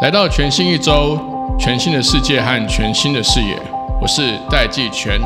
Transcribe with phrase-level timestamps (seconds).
[0.00, 1.18] 来到全新一周，
[1.58, 3.58] 全新的世界和全新的视野，
[4.00, 5.20] 我是戴季全。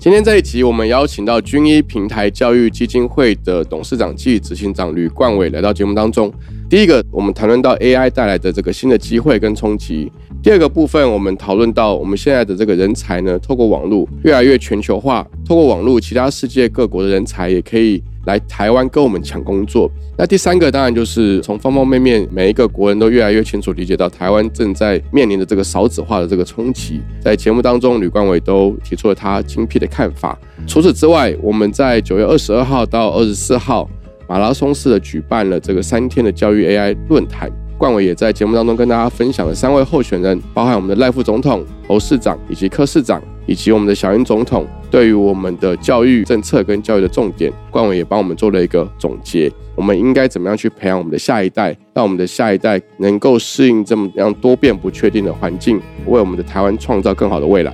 [0.00, 6.32] 今天这一集，我们邀请到军医平台教育基金会的董事长暨执行长吕冠伟来到节目当中。
[6.68, 10.06] 第一个，我们谈论到 AI 带来的这个新的机会跟冲击；
[10.42, 18.02] 第二个部分，我们讨论到我们现在的这个人才呢，透过网络越来越全球化，透过网络，其他世界各国的人才也可以。
[18.26, 19.90] 来台湾跟我们抢工作。
[20.18, 27.00] 那第三个当然就是从方方面面，每一个国人都越来越清楚理解到台湾正在面临的这个少子化的这个冲击。
[27.22, 30.38] 在节目当中，吕冠伟都提出了他精辟的看法。
[30.66, 33.88] 除此之外，我们在九月二十二号到二十四号
[34.28, 37.50] 马拉松式的举办了这个三天的教育 AI 论坛。
[37.78, 43.22] 冠伟也在节目当中跟大家分享了三位候选人，包含我们的赖副总统、侯市长以及柯市长。
[43.46, 49.50] 以及我们的小英总统对于我们的教育政策跟教育的重点，冠伟也帮我们做了一个总结。
[49.74, 57.72] 我们应该怎么样去培养我们的下一代，让我们的下一代能够适应这么样多变不确定的环境，为我们的台湾创造更好的未来。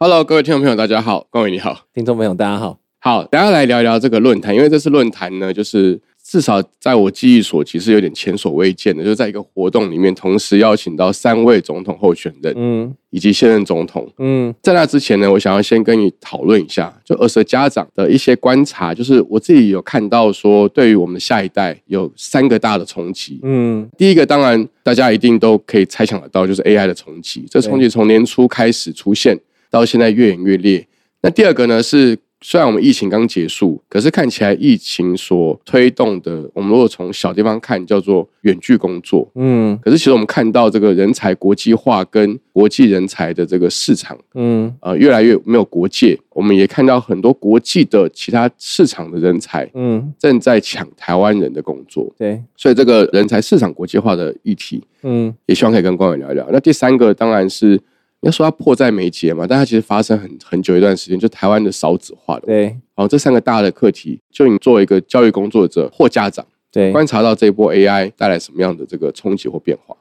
[0.00, 6.00] Hello，各位听众朋友，大家好，冠伟你好，听众朋友大家好，好，大家来聊一聊这个论坛，因为这次论坛呢，就是。
[6.30, 30.86] 至少在我记忆所，其实有点前所未见的，就在一个活动里面，同时邀请到三位总统候选人，嗯，以及现任总统，嗯，在那之前呢，我想要先跟你讨论一下，就二十家长的一些观察，就是我自己有看到说，对于我们的下一代有三个大的冲击，嗯，第一个当然大家一定都可以猜想得到，就是 AI 的冲击，这冲击从年初开始出现，到现在越演越烈。
[31.22, 32.18] 那第二个呢是。
[32.40, 39.28] 虽然我们疫情刚结束，可是看起来疫情所推动的，我们如果从小地方看，叫做远距工作。
[39.34, 46.16] 嗯，可是其实我们看到这个人才国际化跟国际人才的这个市场，嗯，呃，越来越没有国界。
[46.30, 52.14] 我们也看到很多国际的其他市场的人才，嗯，正在抢台湾人的工作。
[52.16, 56.48] 对，所以这个人才市场国际化的议题，嗯，也希望可以跟官委聊一聊。
[56.52, 57.80] 那第三个当然是。
[58.22, 62.46] 要说它迫在眉睫嘛，但它其实发生很很久一段时间，就台湾的少子化的。
[62.46, 69.96] 对，好，这三个大的课题，就你作为一个教育工作者或家长，对，观察到这一波 AI 带来什么样的这个冲击或变化？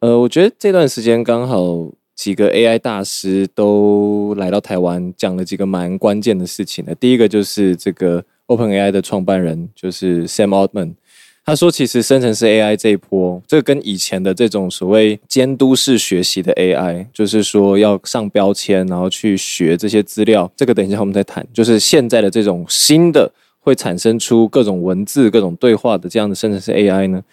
[0.00, 6.94] 呃，我觉得这段时间刚好几个 AI 大师都来到台湾，讲了几个蛮关键的事情的。
[6.94, 10.94] 第一个就是这个 OpenAI 的创办人，就是 Sam Altman。
[11.48, 21.46] 他说：“其实生成式 AI 这一波，这跟以前的这种所谓监督式学习的 AI，就是说要上标签，然后去学这些资料，这个等一下我们再谈。
[21.54, 27.24] 就是现在的这种新的会产生出各种文字、各种对话的这样的生成式 AI 呢，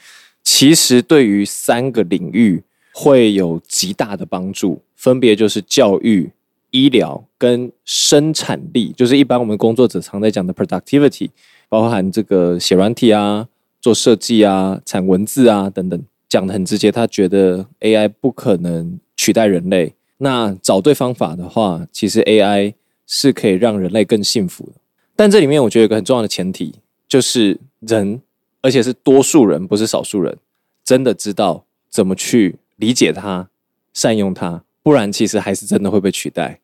[0.46, 6.32] 其实对于三个领域会有极大的帮助，分别就是教育、
[6.72, 11.28] 医疗跟生产力，就是一般我们工作者常在讲的 productivity，
[11.68, 13.50] 包含这个写软体啊。”
[13.85, 16.91] 做设计啊，产文字啊，等等，讲的很直接。
[16.91, 19.94] 他觉得 AI 不可能取代人类。
[20.18, 22.73] 那找对方法的话，其实 AI
[23.06, 24.72] 是可以让人类更幸福的。
[25.16, 26.73] 但这里面我觉得有个很重要的前提，
[27.07, 28.19] 就是人，
[28.62, 30.35] 而且是多数人，不是少数人，
[30.84, 33.52] 真的知道怎么去理解它、
[33.94, 34.63] 善用它。
[34.81, 36.59] 不然，其实还是真的会被取代，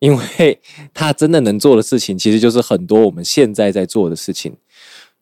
[0.00, 0.60] 因为
[0.92, 4.54] 它真的能做的事情，其实就是很多我们现在在做的事情。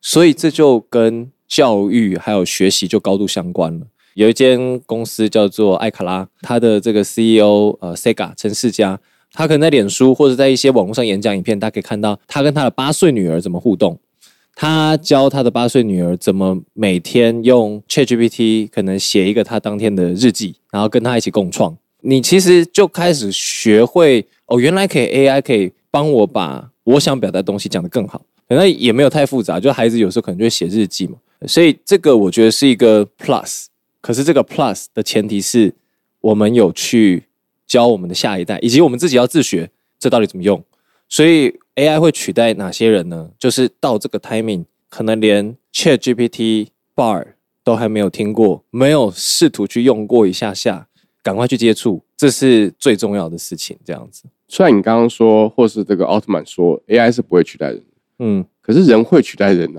[0.00, 3.87] 所以这就跟教育还有学习就高度相关了。
[4.15, 9.00] 有一间公司叫做艾卡拉，他的这个 CEO 呃 Sega 陈世佳，
[9.32, 13.99] 他可能在脸书或者在一些网络上演讲影片，大家可以看到他跟他的八岁女儿怎么互动。
[14.54, 21.77] 他教他的八岁女儿怎么每天用 ChatGPT 可能写一个他当天的日记，然后跟他一起共创。
[22.03, 28.22] 你其实就开始学会哦，原来可以 AI 可以帮我把我想表达的东西讲得更好。
[28.48, 31.15] 可能也没有太复杂，就孩子有时候可能就会写日记嘛，
[31.47, 33.67] 所以这个我觉得是一个 plus。
[34.01, 35.73] 可是这个 plus 的前提是
[36.21, 37.25] 我们有去
[37.67, 40.63] 教我们的下一代，以及我们自己要自学，这到底怎么用？
[41.09, 43.31] 所以 AI 会取代哪些人呢？
[43.39, 47.29] 就是到这个 timing，可能连 Chat GPT Bar
[47.63, 50.89] 都还没有听过，没有试图去用过一下下，
[51.23, 53.79] 赶快去接触，这是最重要的事情。
[53.85, 57.83] 这样子，虽然你刚刚说，或是这个奥特曼说 AI 是不会取代人。
[58.19, 59.73] 嗯，可是人会取代人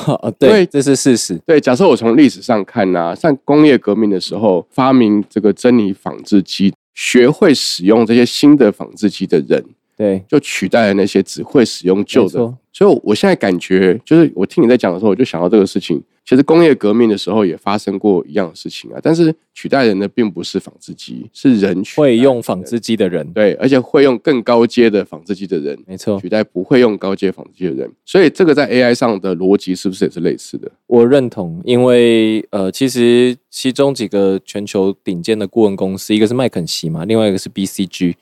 [0.22, 1.38] 呐，对，这是事实。
[1.46, 9.64] 对，假设我从历史上看呐，像工业革命的时候发明这个珍妮纺织机，学会使用这些新的纺织机的人，
[9.96, 12.54] 对，就取代了那些只会使用旧的。
[12.72, 16.02] 所以我现在感觉，就是我听你在讲的时候，我就想到这个事情。
[16.26, 27.92] 其实工业革命的时候也发生过一样的事情啊，但是取代人的并不是纺织机，是人会用纺织机的人，对，而且会用更高阶的纺织机的人没错，取代不会用高阶纺织机的人。
[28.06, 30.72] 所以这个在 AI 上的逻辑是不是也是类似的？
[30.86, 38.14] 我认同，因为呃，其实其中几个全球顶尖的顾问公司，一个是麦肯锡嘛，另外一个是 BCG。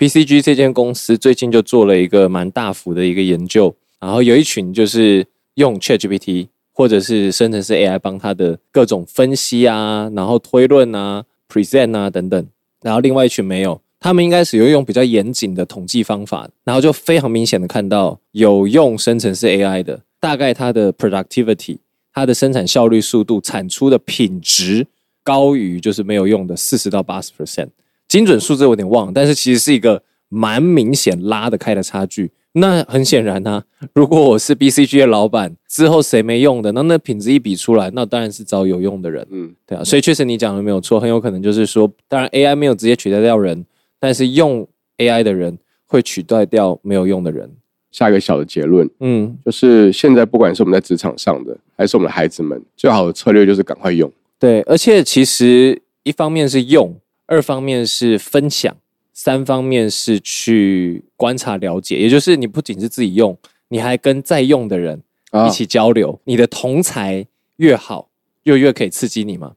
[0.00, 5.26] BCG 这间公司最近就做了一个蛮大幅的一个研究，然后有一群就是
[5.56, 12.46] 用 ChatGPT 或者是生成式 AI 帮他的各种分析啊，然后推论啊、present 啊等等，
[12.80, 21.80] 然后另外一群没有，他们应该是有用比较严谨的统计方法，然后就非常明显的看到有用生成式 AI 的，大概它的 productivity。
[22.14, 24.86] 它的生产效率、速度、产出的品质
[25.22, 27.68] 高于就是没有用的四十到八十 percent，
[28.10, 32.32] 精准数字有点忘，但是其实是一个蛮明显拉得开的差距。
[32.54, 33.62] 那很显然呢、
[33.94, 39.84] 如果我是 BCG 的老板，之后谁没用的，那那品质一比出来，那当然是找有用的人，嗯，对啊。
[39.84, 43.64] 所以确实你讲的没有错，很有可能就是说，当然 AI 没有直接取代掉人，
[44.00, 44.66] 但是用
[44.98, 45.56] AI 的人
[45.86, 47.48] 会取代掉没有用的人。
[47.92, 54.10] 下一个小的结论嗯，就是，现在不管是我们在职场上的，还是我们的孩子们，最好的策略就是赶快用。
[54.40, 56.92] 对，而且其实一方面是用，
[57.30, 58.76] 二方面是分享，
[59.12, 63.38] 三方面是去观察了解，也就是你不仅是自己用，
[63.68, 65.00] 你还跟在用的人
[65.30, 67.24] 啊一起交流，你的同才
[67.58, 68.08] 越好，
[68.42, 69.52] 就越可以刺激你嘛。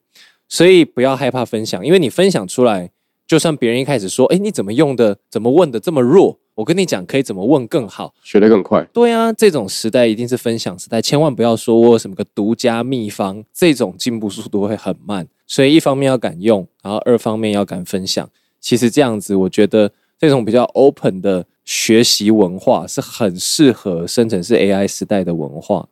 [0.48, 2.92] 所以不要害怕分享，因为你分享出来，
[3.26, 5.18] 就算别人一开始说：“哎，你怎么用的？
[5.32, 8.14] 怎么问的这么弱？”我跟你讲，可以怎么问更好。
[8.24, 8.88] 学得更快。
[8.94, 15.28] 对啊，这种时代一定是分享时代，千万不要说我有什么个独家秘方，这种进步速度会很慢。
[15.48, 18.30] 所以一方面要敢用，然后二方面要敢分享。
[18.60, 25.90] 其实这样子，我觉得这种比较 open 的学习文化是很适合生成式 AI 时代的文化。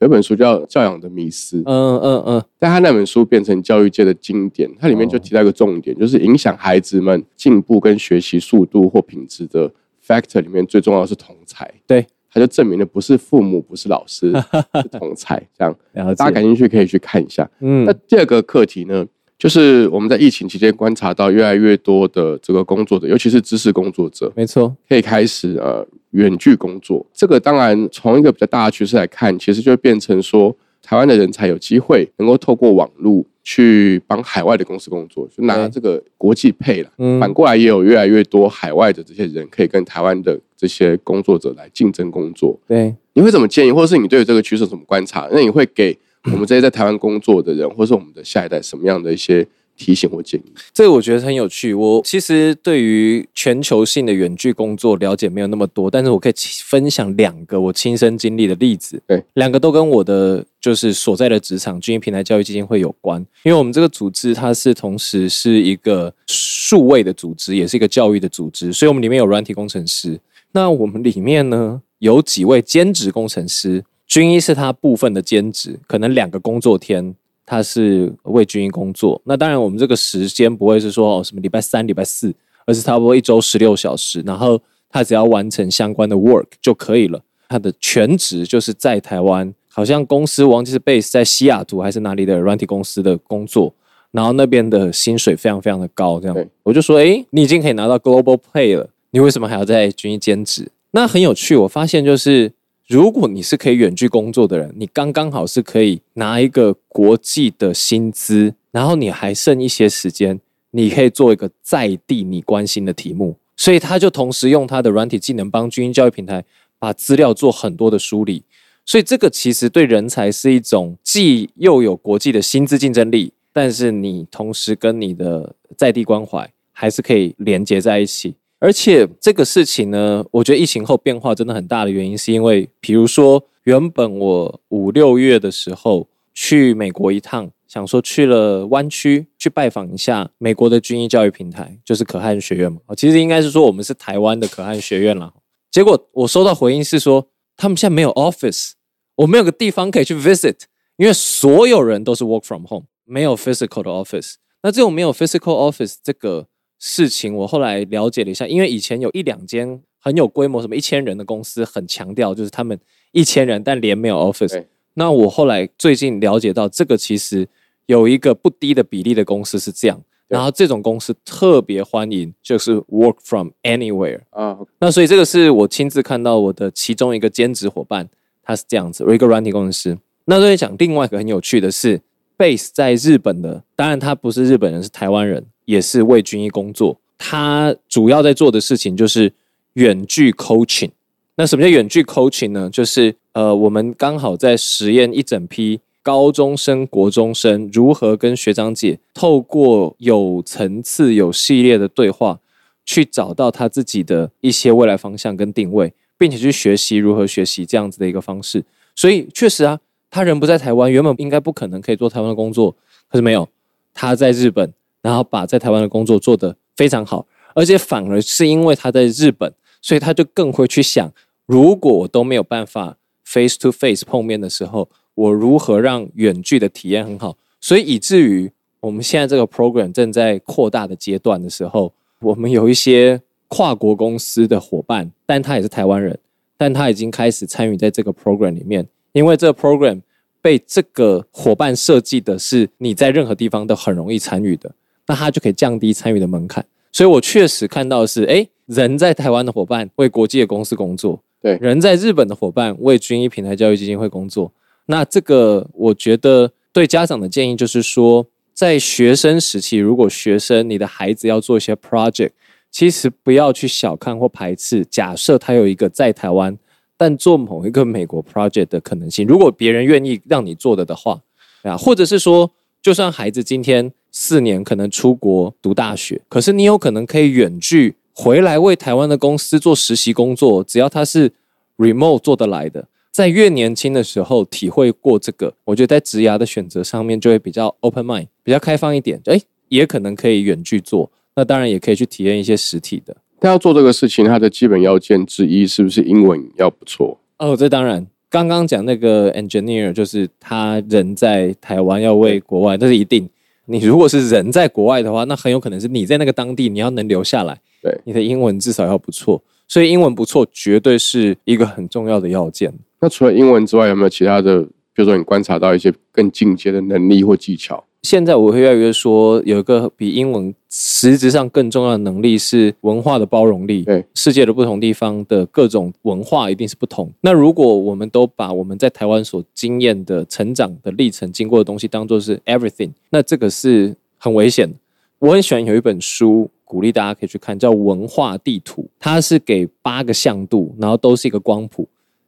[0.00, 9.72] 有本书叫《教养的迷思》，嗯嗯嗯，但他那本书变成教育界的经典，它里面就哦提到一个重点，就是影响孩子们进步跟学习速度或品质的
[10.06, 11.70] factor 里面最重要的是同才。
[11.86, 14.32] 对，他就证明了不是父母，不是老师，
[14.82, 15.40] 是同才。
[15.56, 16.42] 这样，了大家感。
[16.42, 17.48] 兴趣可以去看一下。
[17.60, 19.06] 嗯那第二个课题呢，
[19.38, 27.04] 就是我们在疫情期间观察到越来越多的这个工作者，尤其是知识工作者，没错，可以开始呃远距工作。
[27.12, 36.90] 这个当然从一个比较大的趋势来看，其实就变成说，台湾的人才有机会能够透过网络去帮海外的公司工作，就拿这个国际配了。
[36.96, 42.58] 嗯反过来也有越来越多海外的这些人可以跟台湾的这些工作者来竞争工作。
[42.66, 45.28] 对，你会怎么建议，或者是你对于这个趋势怎么观察？
[45.30, 50.52] 那你会给我们这些在台湾工作的人，或是我们的下一代什么样的一些提醒或建议？
[50.72, 51.74] 这个我觉得很有趣。
[51.74, 59.02] 我其实对于全球性的远距工作了解没有那么多，但是我可以分享两个我亲身经历的例子。
[59.06, 63.20] 对，两个都跟我的就是所在的职场军医平台教育基金会有关。
[63.42, 70.18] 因为我们这个组织它是同时是一个数位的组织，也是一个教育的组织，所以我们里面有软体工程师。
[70.52, 77.14] 那我们里面呢有几位兼职工程师，军医是他部分的兼职，可能两个工作天
[77.46, 79.20] 他是为军医工作。
[79.24, 82.34] 那当然，我们这个时间不会是说哦什么礼拜三、礼拜四，
[82.66, 84.60] 而是差不多一周十六小时，然后
[84.90, 87.20] 他只要完成相关的 work 就可以了。
[87.48, 93.72] 他的全职就是在台湾，好像公司忘记是 base 在西雅图还是哪里的软体公司的工作，
[94.10, 96.18] 然后那边的薪水非常非常的高。
[96.18, 100.68] 这样，我就说，哎，你已经可以拿到 global pay 了，你为什么还要在军医兼职？
[100.92, 102.52] 那很有趣，我发现就是
[102.86, 110.38] 如果你是可以远距工作的人，你刚刚好是可以拿一个国际的薪资，然后你还剩一些时间，
[110.72, 116.44] 你可以做一个在地你关心的题目，所以他就同时用他的软体技能帮军医教育平台
[116.78, 118.42] 把资料做很多的梳理，
[118.84, 128.34] 所以这个其实对人才是一种既又有国际的薪资竞争力，但是你同时跟你的在地关怀还是可以连接在一起。
[128.64, 142.78] 而且这个事情呢，我觉得疫情后变化真的很大的原因，是因为比如说原本我五六月的时候去美国一趟，想说去了湾区去拜访一下美国的军医教育平台，就是可汗学院嘛。
[142.86, 145.30] 哦其实应该是说我们是台湾的可汗学院啦。
[145.70, 147.28] 结果我收到回应是说，
[147.58, 148.70] 他们现在没有 office，
[149.16, 150.60] 我没有个地方可以去 visit，
[150.96, 154.36] 因为所有人都是 work from home，没有 physical 的 office。
[154.62, 156.46] 那这种没有 physical office 这个
[156.86, 162.78] 事情，我后来了解了一下，因为以前有一两间很有规模，什么一千人的公司，很强调就是他们
[163.12, 164.62] 一千人，但连没有 office。
[164.92, 167.48] 那我后来最近了解到，这个其实
[167.86, 169.98] 有一个不低的比例的公司是这样，
[170.28, 178.06] 然后这种公司特别欢迎就是 work from anywhere 啊，那所以这个是我亲自看到我的其中一个兼职伙伴，
[178.42, 179.96] 他是这样子，我一个软体工程师。
[180.26, 181.98] 那这里讲另外一个很有趣的是
[182.36, 186.98] ，base 在日本的，当然他不是日本人，是台湾人，也是为军医工作。
[187.16, 189.32] 他主要在做的事情就是
[189.74, 190.90] 远距 coaching。
[191.36, 192.68] 那什么叫远距 coaching 呢？
[192.70, 202.38] 就是呃，我们刚好在实验一整批高中生、国中生如何跟学长姐透过有层次、有系列的对话，
[202.84, 208.62] 去找到他自己的一些未来方向跟定位，并且去学习如何学习这样子的一个方式。
[208.94, 209.80] 所以确实啊，
[210.14, 212.70] 他人不在台湾，原本应该不可能可以做台湾的工作，
[213.08, 213.48] 可是没有，
[213.92, 219.52] 他在日本，然后把在台湾的工作做得非常好，而且反而是因为他在日本。
[219.82, 221.12] 所以他就更会去想，
[221.44, 227.36] 如果我都没有办法 face to face 碰面的时候，我如何让远距的体验很好？
[227.60, 236.18] 所以以至于我们现在这个 program 正在扩大的阶段的时候，我们有一些跨国公司的伙伴，但他也是台湾人，
[236.56, 240.02] 但他已经开始参与在这个 program 里面，因为这个 program
[240.42, 244.70] 被这个伙伴设计的是你在任何地方都很容易参与的，
[245.06, 246.62] 那它就可以降低参与的门槛。
[246.92, 248.46] 所以我确实看到的是，哎。
[248.66, 254.50] 人在台湾的伙伴为国际的公司工作，对；人在日本的伙伴为军医平台教育基金会工作。
[254.86, 262.30] 那这个，我觉得对家长的建议就是说，在学生时期，如果学生你的孩子要做一些 project，
[262.70, 264.82] 其实不要去小看或排斥。
[264.86, 266.56] 假设他有一个在台湾
[266.96, 271.20] 但做某一个美国 project 的可能性，如果别人愿意让你做的的话，
[271.62, 277.96] 啊，或者是说，就算孩子今天四年可能出国读大学，可是你有可能可以远距。
[278.16, 281.32] 回来为台湾的公司做实习工作，只要他是
[281.76, 289.20] remote 做得来的，在越年轻的时候体会过这个，我觉得在职涯的选择上面就会比较 open mind，比较开放一点。
[289.24, 293.16] 哎，也可能可以远距做，那当然也可以去体验一些实体的。
[293.40, 297.18] 他要做这个事情，他的基本要件之一是不是英文要不错？
[297.38, 303.28] 哦，这当然，刚刚讲那个 engineer 就是他人在台湾要为国外，这是一定。
[303.66, 307.58] 你如果是人在国外的话，那很有可能是你在那个当地，你要能留下来。
[307.82, 312.72] 对，你的英文至少要不错，所以英文不错绝对是一个很重要的要件。
[313.00, 314.66] 那除了英文之外，有没有其他的？
[314.96, 317.82] 比如说，你观察到一些更进阶的能力或技巧？
[318.04, 323.82] 现在我会越来越说，有一个比英文实质上更重要的能力是文化的包容力。
[323.82, 327.10] 对，世界的不同地方的各种文化一定是不同。
[327.22, 334.76] 那如果我们都把我们在台湾所经验的成长的历程、经过的东西当做是 everything，那这个是很危险的。
[335.18, 336.50] 我很喜欢有一本书。
[336.66, 341.86] 鼓励大家可以去看，叫文化地图，它是给八个向度，然后都是一个光谱。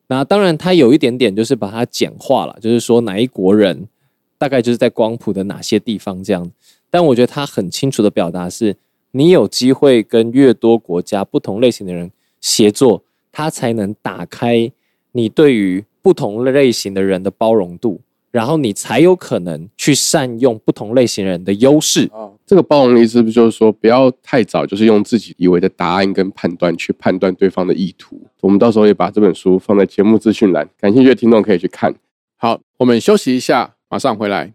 [0.08, 3.88] 那当然，它有一点点就是把它简化了，就是说哪一国人
[4.38, 6.50] 大概就是在光谱的哪些地方这样。
[6.90, 8.76] 但我觉得它很清楚的表达是，
[9.10, 13.02] 你有机会跟越多国家不同类型的人协作，
[13.32, 14.70] 它才能打开
[15.12, 18.00] 你对于不同类型的人的包容度。
[18.32, 22.10] 然后你才有可能去善用不同类型人的优势。
[22.44, 28.20] 这个包容力是不是就是说，不要太早就是用自己以为的答案跟判断去判断对方的意图？
[28.42, 31.94] 我们到时候也把这本书放在节目资讯栏，感兴趣的听众可以去看。
[32.36, 34.52] 好，我们休息一下，马上回来。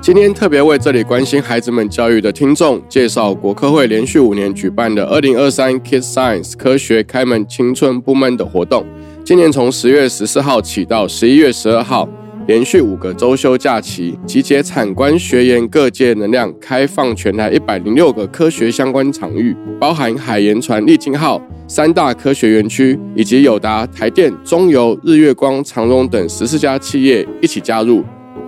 [0.00, 8.84] 今天特别为这里关心孩子们教育的听众介绍国科会连续五年举办的二零二三 Kids Science 科学开门青春不闷的活动。
[9.24, 12.08] 今年从十月十四号起到十一月十二号，
[12.48, 28.02] 连续五个周休假期，集结产官学研各界能量，开放全台一百零六个科学相关场域，包含海盐船、立金号三大科学园区，以及友达、台电、中油、日月光、长荣等十四家企业一起加入。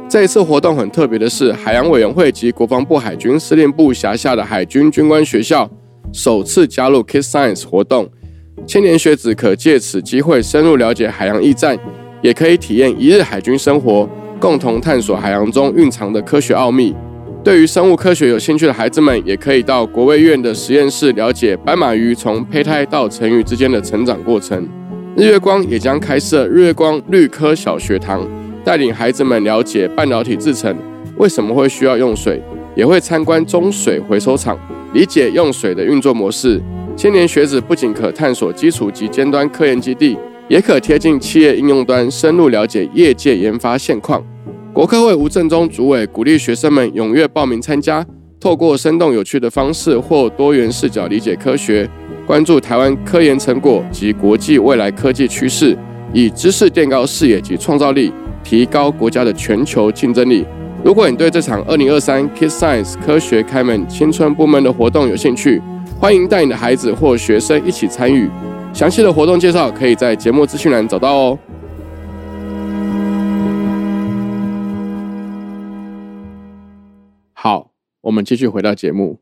[0.09, 5.71] 这一次活动很特别的是，海洋委员会及国防部海军司令部辖下的海军军官学校
[6.11, 8.09] 首次加入 Kids Science 活动，
[8.67, 11.79] 青年学子可借此机会深入了解海洋驿站，
[12.23, 14.09] 也可以体验一日海军生活，
[14.39, 16.95] 共同探索海洋中蕴藏的科学奥秘。
[17.43, 24.69] 对于生物科学有兴趣的孩子们，也可以到国卫院的实验室了解斑马鱼从胚胎到成鱼之间的成长过程。
[25.17, 28.27] 日月光也将开设日月光绿科小学堂。
[28.63, 30.77] 带领孩子们了解半导体制成
[31.17, 32.43] 为什么会需要用水，
[32.77, 34.57] 也会参观中水回收厂，
[34.93, 36.61] 理解用水的运作模式。
[36.95, 40.15] 青年学子不仅可探索基础及尖端科研基地，
[40.51, 44.21] 也可贴近企业应用端，深入了解业界研发现况。
[44.73, 48.05] 国科会吴正中主委鼓励学生们踊跃报名参加，
[48.41, 51.89] 透过生动有趣的方式或多元视角理解科学，
[52.27, 55.79] 关注台湾科研成果及国际未来科技趋势，
[56.13, 58.13] 以知识垫高视野及创造力。
[58.43, 60.45] 提高国家的全球竞争力。
[60.83, 65.61] 如果你对这场二零二三 Kids Science 科学开门青春部门的活动有兴趣，
[66.01, 68.29] 欢迎带你的孩子或学生一起参与。
[68.73, 71.39] 详细的活动介绍可以在节目资讯栏找到哦。
[77.35, 79.19] 好，我们继续回到节目。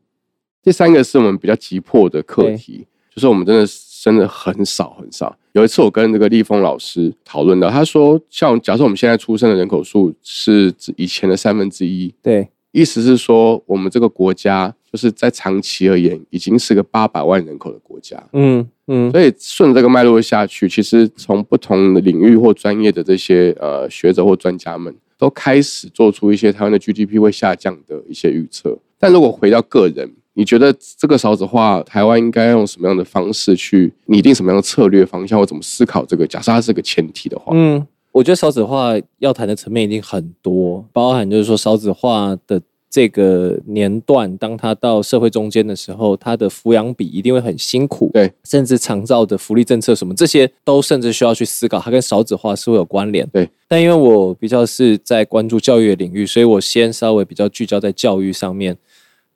[0.63, 3.65] 第三个是我们比较急迫的课题，就是我们真的
[4.01, 5.35] 真的很少很少。
[5.51, 18.21] 有一次我跟这个立峰老师讨论到，他说，像假设我们现在出生的人口数是以前的三分之一，对，意思是说我们这个国家就是在长期而言已经是个八百万人口的国家。
[18.33, 28.77] 嗯嗯，所以顺着这个脉络下去，其实从不同的领域或专业的这些呃学者或专家们，都开始做出一些台湾的 GDP 会下降的一些预测。
[28.97, 36.25] 但如果回到个人，你觉得这个少子化，台湾应该用什么样的方式去拟定什么样的策略方向，或怎么思考这个？
[36.25, 53.47] 假设它是个前提的话，嗯，我觉得少子化要谈的层面一定很多，包含就是说少子化的这个年段，当他到社会中间的时候，他的抚养比一定会很辛苦，对，甚至长照的福利政策什么，这些都甚至需要去思考，它跟少子化是会有关联，对。
[53.67, 58.75] 但因为我比较是在关注教育的领域，所以我先稍微比较聚焦在教育上面。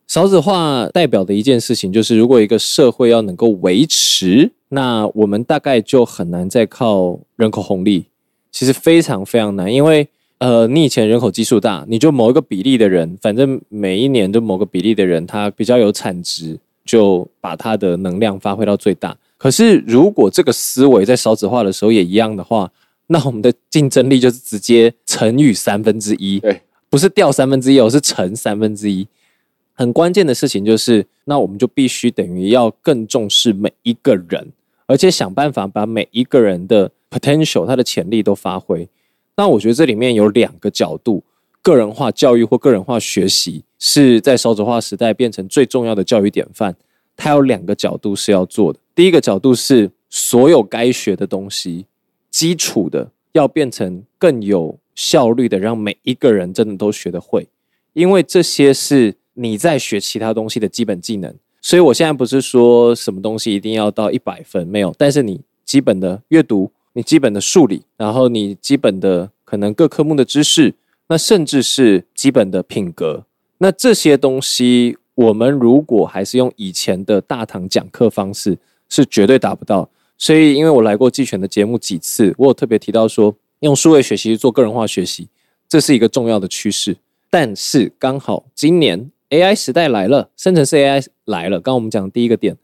[0.08, 8.08] 少子化代表的一件事情，就是如果一个社会要能够维持，那我们大概就很难再靠人口红利，
[8.52, 10.08] 其实非常非常难，因为
[10.44, 19.16] 呃，你以前人口基数大，你就某一个比例的人，反正每一年都某个比例的人，他比较有产值，就把他的能量发挥到最大。
[19.38, 22.70] 可是如果这个思维在少子化的时候也一样的话，
[23.08, 29.08] 那我们的竞争力就是直接乘以三分之一，对，不是掉三分之一，而是乘三分之一。
[29.72, 34.52] 很关键的事情就是，那我们就必须等于要更重视每一个人，
[34.88, 38.90] 而且想办法把每一个人的 potential，他的潜力都发挥。
[39.36, 41.24] 那我觉得这里面有两个角度：
[41.62, 46.76] 个人化教育或个人化学习是在少子化时代变成最重要的教育典范。
[47.16, 48.80] 它有两个角度是要做的。
[48.94, 51.86] 第一个角度是所有该学的东西，
[52.30, 57.48] 基础的要变成更有效率的，让每一个人真的都学得会，
[57.94, 59.16] 因为这些是。
[59.36, 70.74] 你在学其他东西的基本技能，所以我现在不是说什么东西一定要到一百分没有，但是你基本的阅读，你基本的数理，然后你基本的可能各科目的知识，
[71.08, 73.26] 那甚至是基本的品格，
[73.58, 78.58] 那这些东西我们如果还是用以前的大堂讲课方式，
[78.90, 79.90] 是绝对达不到。
[80.18, 85.28] 所以，因为我来过季选的节目几次，我有特别提到说，用数位学习做个人化学习，
[85.68, 86.98] 这是一个重要的趋势。
[87.30, 89.10] 但是刚好今年。
[89.30, 91.60] AI 时代来了，生成式 AI 来了。
[91.60, 92.56] 刚刚我们讲的第一个点，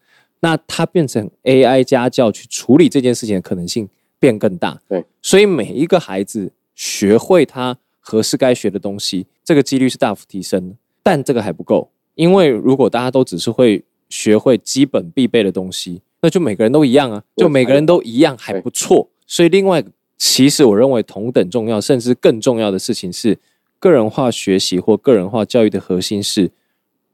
[0.41, 3.89] 那它变成 AI 家教去处理这件事情的可能性
[4.19, 4.79] 变更大。
[4.87, 10.75] 对，所以每一个孩子学会他合适该学的东西，这个几率是大幅提升的。
[11.01, 19.09] 但这个还不够，因为如果大家都只是会学会基本必备的东西，那就每个人都一样啊，就每个人都一样还不错。
[19.25, 19.83] 所以另外，
[20.17, 23.37] 其实我认为同等重要，甚至更重要的事情是，
[23.79, 26.51] 个人化学习或个人化教育的核心是。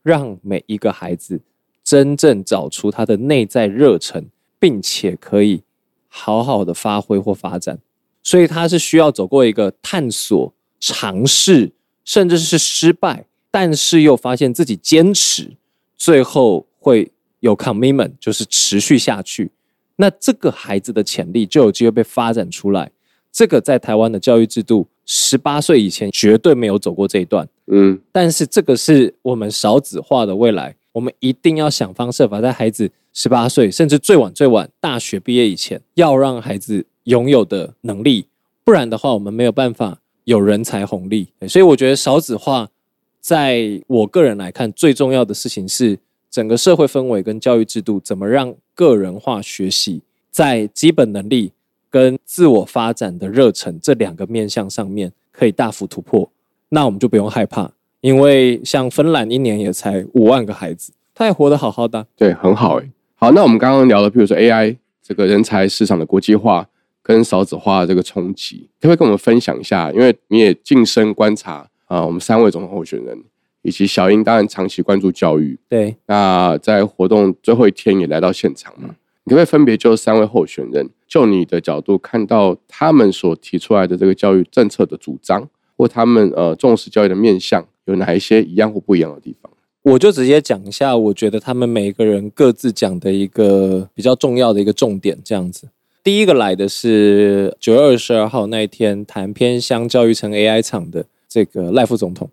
[0.03, 1.41] 让每一个孩子
[1.83, 4.27] 真正找出他的内在热忱，
[4.59, 5.63] 并且可以
[6.17, 7.77] 好好的发挥或发展，
[8.23, 11.73] 所以他是需要走过一个探索、尝试，
[12.05, 15.57] 甚至是失败，但是又发现自己坚持，
[15.97, 19.51] 最后会有 commitment，就是持续下去。
[19.97, 22.89] 那这个孩子的潜力就有机会被发展出来。
[23.29, 27.45] 这个在台湾的教育制度，十八岁以前绝对没有走过这一段。
[27.67, 38.27] 嗯，但是这个是我们少子化的未来，我们一定要想方设法，在孩子十八岁，甚至最晚最晚大学毕业以前，要让孩子拥有的能力，
[38.63, 41.27] 不然的话，我们没有办法有人才红利。
[41.49, 42.69] 所以我觉得少子化，
[43.19, 45.99] 在我个人来看，最重要的事情是
[46.31, 51.51] 整个社会氛围跟教育制度，怎么让个人化学习在基本能力
[51.89, 56.31] 跟自我发展的热忱这两个面向上面可以大幅突破。
[56.69, 57.69] 那我们就不用害怕，
[58.05, 62.05] 因为像芬兰一年也才五万个孩子，他也活得好好的。
[62.15, 62.87] 对，很好哎。
[63.15, 66.69] 好，那我们刚刚聊的，比如说 AI 这个人才市场的国际化
[67.01, 69.91] 跟少子化这个冲击，可不可以跟我们分享一下？
[69.91, 73.23] 因为你也近身观察啊，我们三位总统候选人
[73.63, 75.57] 以及小英，当然长期关注教育。
[75.67, 78.89] 对，那在活动最后一天也来到现场嘛？
[79.23, 85.49] 你可不可以分别就三位候选人，就你的角度看到他们所提出来的这个教育政策的主张？
[85.77, 89.51] 或他们呃重视教育的面向有哪一些一样或不一样的地方？
[89.83, 95.67] 我就直接讲一下，我觉得他们每个人各自讲的一个比较重要的一个重点，这样子。
[96.03, 102.29] 第一个来的是九月二十二号那一天谈偏乡教育成 AI 厂的这个赖副总统。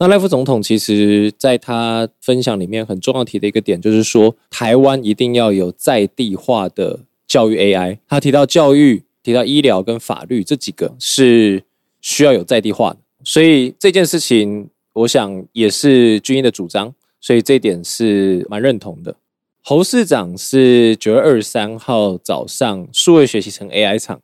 [0.00, 7.98] 那赖副总统其实在他分享里面很重要提的一个点，就是说台湾一定要有在地化的教育 AI。
[8.08, 11.62] 他提到教育、提到医疗跟法律这几个是
[12.00, 19.16] 需要有在地化的，所以这件事情我想也是军医的主张，所以这点是蛮认同的。
[19.62, 24.20] 侯市长是九月二十三号早上数位学习成 AI 场，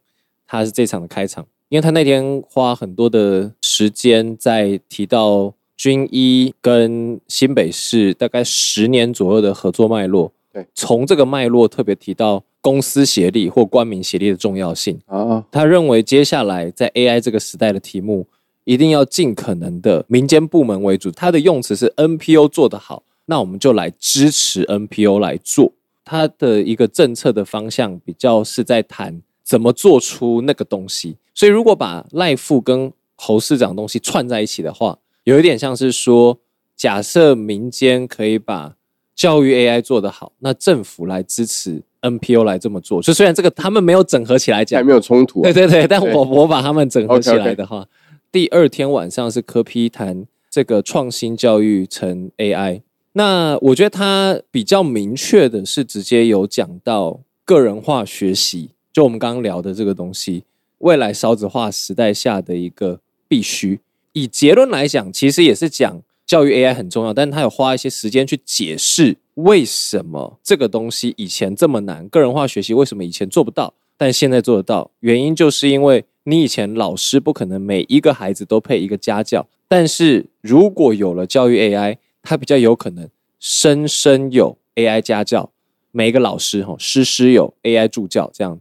[0.47, 5.55] 他是这场的开场，因为他那天花很多的时间在提到。
[5.77, 15.45] 军医跟新北市大概十年左右的合作脉络，对，从这个脉络特别提到公司协力或官民协力的重要性啊。
[15.51, 18.25] 他认为接下来在 AI 这个时代的题目，
[18.65, 21.11] 一定要尽可能的民间部门为主。
[21.11, 25.73] 它的用词是 NPO 做得好，那我们就来支持 NPO 来做。
[26.05, 31.17] 它的一个政策的方向比较是在谈怎么做出那个东西。
[31.35, 36.39] 所以如果把赖富跟侯市长东西串在一起的话，有一点像是说，
[36.77, 38.75] 假设民间可以把
[39.15, 43.01] 教育 AI 做得好，那政府来支持 NPO 来这么做。
[43.01, 45.43] 就虽然这个他们没有整合起来讲，还没有冲突。
[45.43, 47.87] 对对对，但我我把他们整合起来的话，
[48.35, 52.83] 第二天晚上是科批谈这个创新教育成 AI。
[53.13, 60.43] 那我觉得他比较明确的是直接有讲到个人化学习，就我们刚刚聊的这个东西，
[60.79, 63.79] 未来少子化时代下的一个必须。
[64.15, 74.91] 以结论来讲，其实也是讲教育 AI 很重要，但是他有花一些时间去解释为什么这个东西以前这么难，个人化学习为什么以前做不到，但现在做得到。
[74.99, 83.09] 原因就是因为你以前老师不可能每一个孩子都配一个家教，但是如果有了教育 AI，它比较有可能
[83.39, 85.51] 生生有 AI 家教，
[85.91, 88.59] 每一个老师哈师师有 AI 助教这样，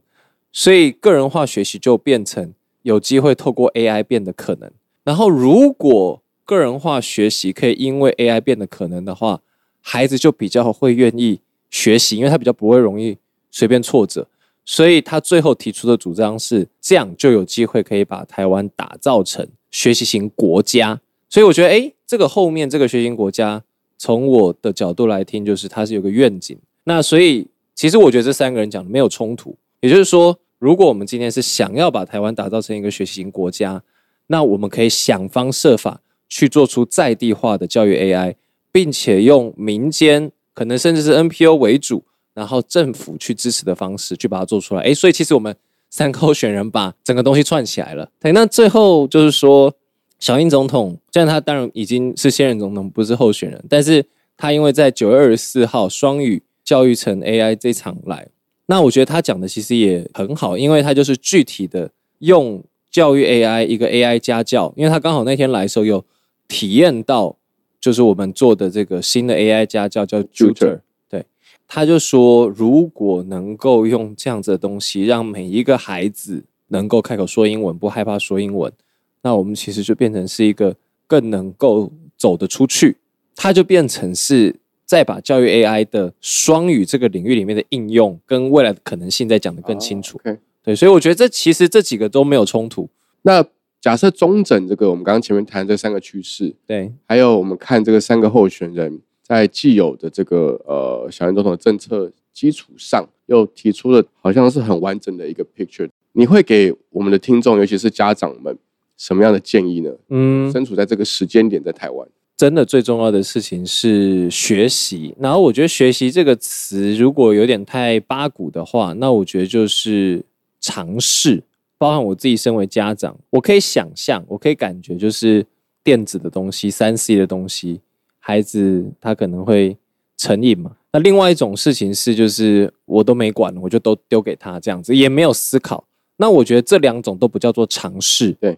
[0.52, 4.70] 所以个人化学习就变成有机会透过 AI 变得可能。
[5.06, 9.42] 然后，如果个人化学习可以因为 AI 变得可能的话，
[9.80, 13.18] 孩子就比较会愿意学习，因为他比较不会容易
[13.50, 14.28] 随便挫折。
[14.66, 21.00] 所以他最后提出的主张是，这样就有机会可以把台湾打造成学习型国家。
[21.30, 23.64] 所以我觉得，哎，这个后面这个学习型国家，
[23.98, 26.58] 从我的角度来听，就是它是有个愿景。
[26.86, 29.56] 那所以，其实我觉得这三个人讲的没有冲突。
[29.82, 33.84] 也就是说，如果我们今天是想要把台湾打造成一个学习型国家，
[34.28, 36.00] 那我们可以想方设法
[36.30, 38.36] 去做出在地化的教育 AI，
[38.72, 44.82] 并且用民间可能甚至是 NPO 为主，然后政府去支持的方式去把它做出来。
[44.82, 45.56] 诶，所以其实我们
[45.90, 48.10] 三个候选人把整个东西串起来了。
[48.20, 49.74] 对，那最后就是说，
[50.20, 54.06] 小英总统虽然他当然已经是现任总统，不是候选人，但是
[54.38, 58.28] 他因为在九月二十四号双语教育成 AI 这场来，
[58.66, 62.64] 那我觉得他讲的其实也很好，因为他就是具体的用。
[62.94, 66.06] 教育 AI 一个 AI 家教，因为他刚好那天来的时候有
[66.48, 67.36] 体验到，
[67.82, 70.82] 就是我们做的这个新的 AI 家教叫 Tutor，
[71.14, 71.24] 对，
[71.68, 78.74] 他就说如果能够用这样子的东西，让每一个孩子能够开口说英文，不害怕说英文，
[79.22, 82.98] 那我们其实就变成是一个更能够走得出去，
[83.36, 90.20] 他就变成是再把教育 AI 的双语这个领域里面的应用跟未来的可能性再讲得更清楚。
[90.64, 92.90] 对，所以我觉得这其实这几个都没有冲突。
[93.22, 93.46] 那
[93.80, 105.90] 假设中整这个，我们刚刚前面谈这三个趋势，对，还有我们看这个三个候选人在既有的这个呃小英总统的政策基础上，又提出了好像是很完整的一个 picture。
[106.12, 108.56] 你会给我们的听众，尤其是家长们，
[108.98, 109.90] 什么样的建议呢？
[110.10, 112.08] 嗯，身处在这个时间点，在台湾，
[112.38, 115.16] 真的最重要的事情是学习。
[115.18, 120.24] 然后我觉得“学习”这个词如果有点太八股的话，那我觉得就是。
[120.66, 121.44] 尝试，
[121.78, 125.46] 包含我自己身为家长，我可以想象，我可以感觉，就是
[125.84, 127.82] 电子的东西、三 C 的东西，
[128.26, 129.76] 孩子他可能会
[130.16, 130.72] 成瘾嘛。
[130.94, 135.84] 那另外一种事情是，就是我都没管，我就都丢给他这样子，也没有思考。
[136.16, 138.32] 那我觉得这两种都不叫做尝试。
[138.40, 138.58] 对，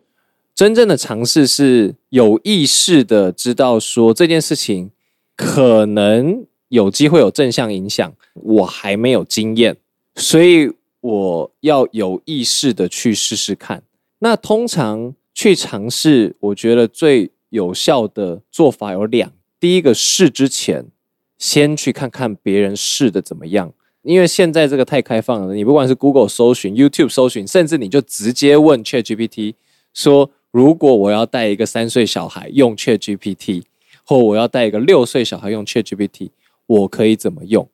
[0.54, 4.92] 真正的尝试是有意识的知道说这件事情
[5.36, 9.76] 可能有机会有正向影响，我还没有经验，
[10.16, 10.72] 所以。
[11.06, 13.84] 我要有意识的去试试看。
[14.18, 19.32] 那通常去尝试，我觉得最有效的做法有两。
[19.66, 20.86] 第一个试之前，
[21.40, 23.74] 先去看看别人试的怎么样。
[24.04, 29.56] 因为现在这个太开放了，你不管是 Google 搜寻、YouTube 搜寻，甚至你就直接问 ChatGPT
[29.92, 33.64] 说：如果我要带一个三岁小孩用 ChatGPT，
[34.06, 36.30] 或我要带一个六岁小孩用 ChatGPT，
[36.68, 37.68] 我可以怎么用？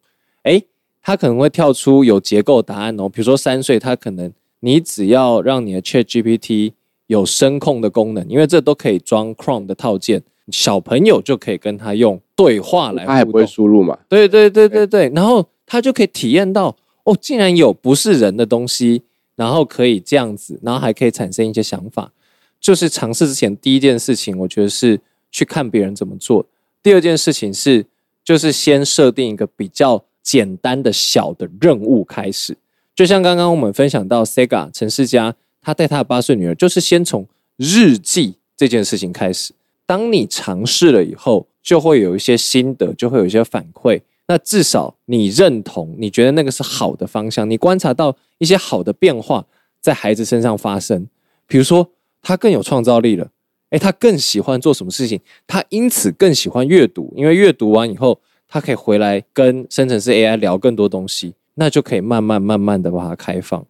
[0.44, 0.64] 哎。
[1.04, 3.10] 它可能会跳出有结构答案哦。
[3.10, 6.72] 比如说三岁，它可能你只要让你的 Chat GPT
[7.08, 13.46] 有声控的功能，因为这都可以装 Chrome 的套件，小朋友就可以跟他用对话来他也不会。
[13.46, 13.98] 输入嘛？
[14.10, 19.04] 对对对对对，然后他就可以体验到哦，竟然有不是人的东西，
[19.36, 22.12] 然后可以这样子，然后还可以产生一些想法。
[22.60, 25.00] 就是尝试之前第一件事情，我觉得是
[25.32, 26.46] 去看别人怎么做；
[26.84, 27.86] 第二件事情是，
[28.24, 32.56] 就是先设定一个比较简单的小的任务开始。
[32.94, 37.26] 就像刚刚我们分享到 Sega 陈世佳，他带他的八岁女儿，就是先从
[37.58, 39.54] 日记这件事情开始。
[39.92, 44.00] 当你尝试了以后，就会有一些心得，就会有一些反馈。
[44.30, 49.46] 那至少你认同，你觉得那个是好的方向，你观察到一些好的变化
[49.82, 51.06] 在孩子身上发生。
[51.46, 51.90] 比如说，
[52.22, 53.32] 他更有创造力了，
[53.72, 63.66] 诶，他更喜欢做什么事情，他因此更喜欢阅读，因为阅读完以后，他可以回来跟生成式 AI 聊更多东西，那就可以慢慢慢慢的把它开放。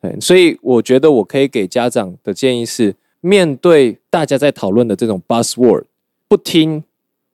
[0.00, 5.84] 对，所以我觉得我可以给家长的建议是，面对大家在讨论的这种 buzzword，
[6.28, 6.84] 不听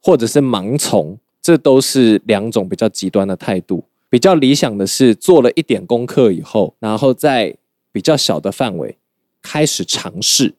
[0.00, 3.84] 或者是盲从，这都是两种比较极端的态度。
[4.08, 7.56] 比较理想的是做了一点功课以后，然后在
[7.90, 8.96] 比较小的范围
[9.42, 10.54] 开始尝试，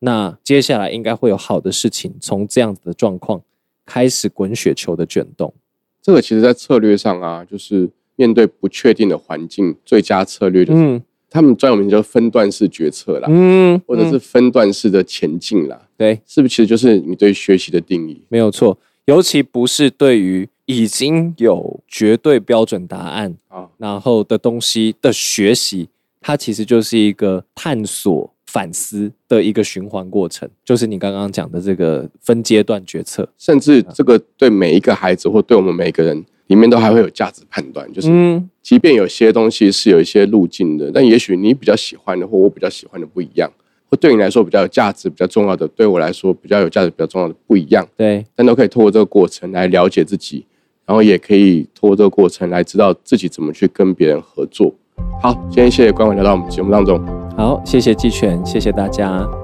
[0.00, 3.40] 那接下来应该会有好的事情从这样子的状况
[3.86, 5.54] 开始滚雪球的卷动。
[6.02, 16.54] 这个其实在策略上啊，就是面对不确定的环境，最佳策略就是、嗯他们专有名叫分段式决策啦，嗯，或者是嗯分段式的前进啦，对，是不是？
[16.54, 18.22] 其实就是你对学习的定义。
[18.28, 25.88] 没有错，尤其不是对于已经有绝对标准答案啊，然后的东西的学习，
[26.20, 33.28] 它其实就是一个探索、反思的一个循环过程，就是你刚刚讲的这个分阶段决策。
[33.38, 43.50] 甚至这个对每一个孩子或对我们每一个人里面都还会有价值判断，就是嗯，即便有些东西是有一些路径的，但也许你比较喜欢的或我比较喜欢的不一样，
[43.88, 50.44] 或对你来说比较有价值、比较重要的，对我来说比较有价值、比较重要的不一样，对，但都可以透过这个过程来了解自己，
[50.84, 54.74] 然后也可以透过这个过程来知道自己怎么去跟别人合作。
[55.22, 56.98] 好，今天谢谢关伟来到我们节目当中。
[57.36, 59.37] 好，谢谢季全，谢谢大家。